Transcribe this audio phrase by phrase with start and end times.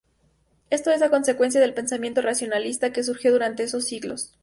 [0.71, 4.33] Esto es a consecuencia del pensamiento racionalista que surgió durante esos siglos.